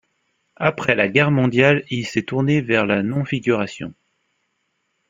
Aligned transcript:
Après 0.55 0.95
la 0.95 1.07
guerre 1.07 1.29
mondiale 1.29 1.83
il 1.91 2.07
s'est 2.07 2.23
tourné 2.23 2.59
vers 2.61 2.87
la 2.87 3.03
non-figuration. 3.03 3.93